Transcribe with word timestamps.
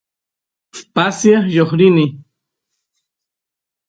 pasiaq 0.93 1.43
lloqsini 1.53 2.05